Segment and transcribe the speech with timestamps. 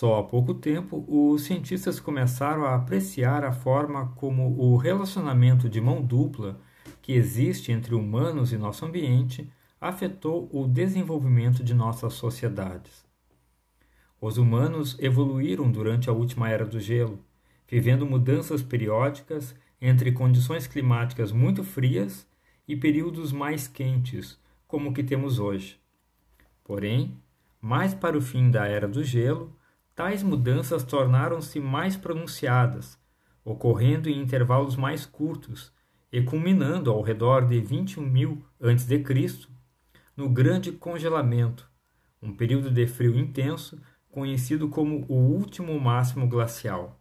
[0.00, 5.78] Só há pouco tempo, os cientistas começaram a apreciar a forma como o relacionamento de
[5.78, 6.58] mão dupla
[7.02, 13.04] que existe entre humanos e nosso ambiente afetou o desenvolvimento de nossas sociedades.
[14.18, 17.22] Os humanos evoluíram durante a última era do gelo,
[17.68, 22.26] vivendo mudanças periódicas entre condições climáticas muito frias
[22.66, 25.78] e períodos mais quentes, como o que temos hoje.
[26.64, 27.18] Porém,
[27.60, 29.59] mais para o fim da era do gelo,
[30.00, 32.98] tais mudanças tornaram-se mais pronunciadas,
[33.44, 35.70] ocorrendo em intervalos mais curtos
[36.10, 39.04] e culminando ao redor de 21 mil a.C.
[40.16, 41.70] no Grande Congelamento,
[42.22, 43.78] um período de frio intenso
[44.10, 46.98] conhecido como o último máximo glacial.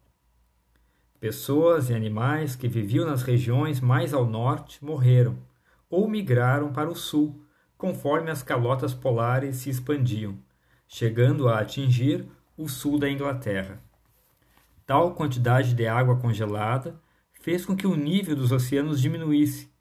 [1.22, 5.38] Pessoas e animais que viviam nas regiões mais ao norte morreram
[5.90, 7.46] ou migraram para o sul,
[7.78, 10.38] conforme as calotas polares se expandiam,
[10.86, 12.28] chegando a atingir
[12.60, 13.82] o sul da Inglaterra.
[14.86, 17.00] Tal quantidade de água congelada
[17.42, 19.72] fez com que o nível dos oceanos diminuísse,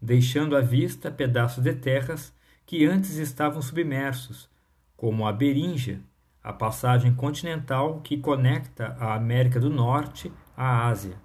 [0.00, 2.34] deixando à vista pedaços de terras
[2.66, 4.50] que antes estavam submersos,
[4.94, 6.02] como a Beríngia,
[6.44, 11.16] a passagem continental que conecta a América do Norte à Ásia,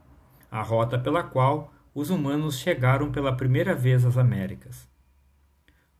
[0.49, 4.89] a rota pela qual os humanos chegaram pela primeira vez às Américas.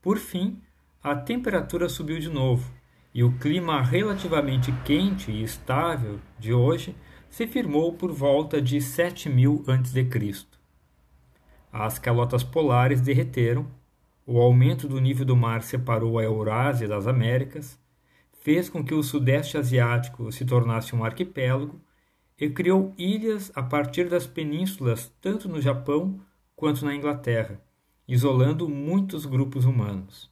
[0.02, 0.62] Por fim,
[1.04, 2.72] a temperatura subiu de novo,
[3.14, 6.96] e o clima relativamente quente e estável de hoje
[7.30, 10.48] se firmou por volta de 7000 a.C.
[11.72, 13.66] As calotas polares derreteram,
[14.26, 17.80] o aumento do nível do mar separou a Eurásia das Américas,
[18.42, 21.80] fez com que o Sudeste Asiático se tornasse um arquipélago
[22.40, 26.20] e criou ilhas a partir das penínsulas tanto no Japão
[26.56, 27.62] quanto na Inglaterra,
[28.08, 30.32] isolando muitos grupos humanos.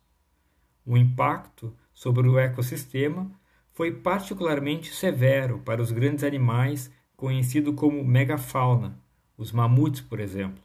[0.85, 3.29] O impacto sobre o ecossistema
[3.73, 8.97] foi particularmente severo para os grandes animais conhecidos como megafauna,
[9.37, 10.63] os mamutes, por exemplo.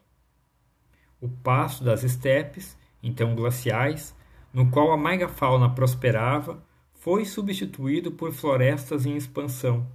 [1.21, 4.15] O pasto das estepes, então glaciais,
[4.53, 9.89] no qual a megafauna prosperava, foi substituído por florestas em expansão,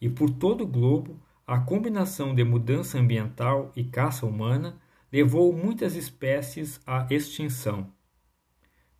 [0.00, 4.80] e por todo o globo a combinação de mudança ambiental e caça humana
[5.12, 7.94] levou muitas espécies à extinção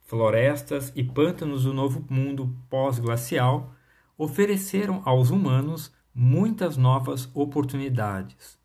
[0.06, 3.74] florestas e pântanos do novo mundo pós-glacial
[4.16, 8.56] ofereceram aos humanos muitas novas oportunidades.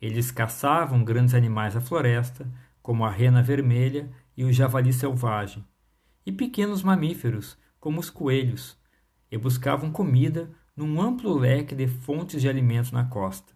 [0.00, 2.48] Eles caçavam grandes animais da floresta,
[2.80, 5.64] como a rena vermelha e o javali selvagem,
[6.24, 8.78] e pequenos mamíferos, como os coelhos,
[9.30, 13.52] e buscavam comida num amplo leque de fontes de alimentos na costa.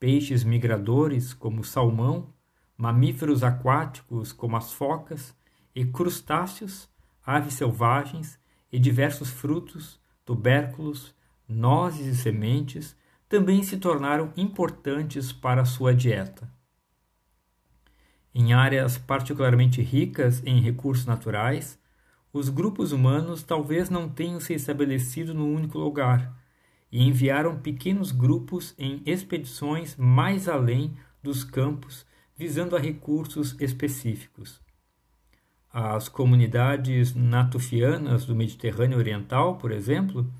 [0.00, 2.32] Peixes migradores, como o salmão,
[2.76, 5.36] mamíferos aquáticos, como as focas,
[5.74, 6.88] e crustáceos,
[7.24, 8.38] aves selvagens
[8.70, 11.14] e diversos frutos, tubérculos,
[11.48, 12.96] nozes e sementes
[13.28, 16.50] também se tornaram importantes para sua dieta.
[18.34, 21.78] Em áreas particularmente ricas em recursos naturais,
[22.32, 26.34] os grupos humanos talvez não tenham se estabelecido no único lugar
[26.90, 32.06] e enviaram pequenos grupos em expedições mais além dos campos
[32.36, 34.60] visando a recursos específicos.
[35.72, 40.30] As comunidades natufianas do Mediterrâneo Oriental, por exemplo,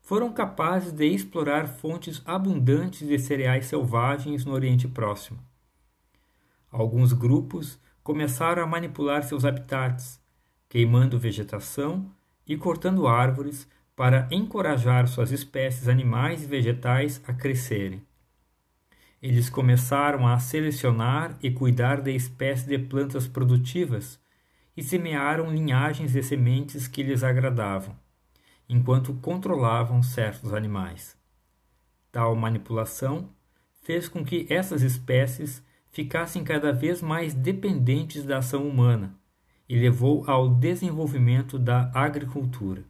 [0.00, 5.38] foram capazes de explorar fontes abundantes de cereais selvagens no Oriente Próximo.
[6.72, 10.20] Alguns grupos começaram a manipular seus habitats,
[10.68, 12.10] queimando vegetação
[12.44, 18.02] e cortando árvores para encorajar suas espécies animais e vegetais a crescerem.
[19.22, 24.18] Eles começaram a selecionar e cuidar de espécies de plantas produtivas
[24.76, 27.96] e semearam linhagens de sementes que lhes agradavam,
[28.68, 31.16] enquanto controlavam certos animais.
[32.12, 33.30] Tal manipulação
[33.82, 39.14] fez com que essas espécies ficassem cada vez mais dependentes da ação humana
[39.68, 42.84] e levou ao desenvolvimento da agricultura.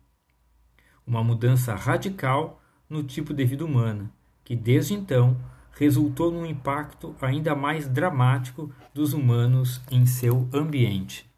[1.07, 4.11] Uma mudança radical no tipo de vida humana,
[4.45, 5.37] que desde então
[5.73, 11.30] resultou num impacto ainda mais dramático dos humanos em seu ambiente.